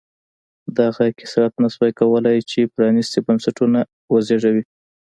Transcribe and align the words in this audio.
دغه 0.77 1.05
کثرت 1.19 1.53
نه 1.63 1.67
شوای 1.73 1.93
کولای 1.99 2.37
چې 2.49 2.71
پرانېستي 2.73 3.19
بنسټونه 3.27 3.79
وزېږوي. 4.11 4.63